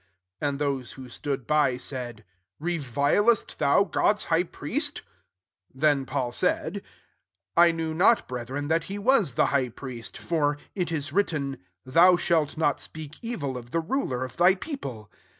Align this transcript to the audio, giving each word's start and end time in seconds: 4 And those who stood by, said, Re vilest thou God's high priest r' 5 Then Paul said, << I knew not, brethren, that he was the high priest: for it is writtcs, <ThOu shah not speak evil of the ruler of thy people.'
4 0.39 0.49
And 0.49 0.57
those 0.57 0.93
who 0.93 1.07
stood 1.07 1.45
by, 1.45 1.77
said, 1.77 2.25
Re 2.59 2.79
vilest 2.79 3.59
thou 3.59 3.83
God's 3.83 4.23
high 4.33 4.41
priest 4.41 5.03
r' 5.05 5.11
5 5.73 5.79
Then 5.79 6.05
Paul 6.07 6.31
said, 6.31 6.81
<< 7.17 7.25
I 7.55 7.69
knew 7.69 7.93
not, 7.93 8.27
brethren, 8.27 8.67
that 8.67 8.85
he 8.85 8.97
was 8.97 9.33
the 9.33 9.45
high 9.53 9.69
priest: 9.69 10.17
for 10.17 10.57
it 10.73 10.91
is 10.91 11.11
writtcs, 11.11 11.59
<ThOu 11.87 12.17
shah 12.17 12.47
not 12.57 12.79
speak 12.81 13.17
evil 13.21 13.55
of 13.55 13.69
the 13.69 13.79
ruler 13.79 14.23
of 14.25 14.37
thy 14.37 14.55
people.' 14.55 15.11